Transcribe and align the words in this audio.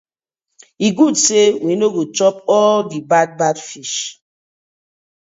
E 0.85 0.87
good 0.97 1.15
say 1.25 1.45
we 1.65 1.71
no 1.79 1.87
go 1.95 2.03
chop 2.17 2.35
all 2.55 2.79
the 2.91 2.99
bad 3.11 3.29
bad 3.39 3.57
fish. 3.69 3.95